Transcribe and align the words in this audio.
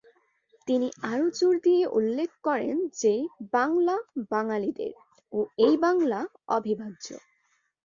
তিনি 0.67 0.87
আরও 1.03 1.27
জোর 1.31 1.55
দিয়ে 1.63 1.83
উল্লেখ 1.91 2.29
করেন 2.43 2.75
যে, 2.93 3.13
বাংলা 3.51 3.95
বাঙালিদের 4.31 4.93
ও 5.33 5.39
এ 5.59 5.69
বাংলা 5.77 6.19
অবিভাজ্য। 6.47 7.07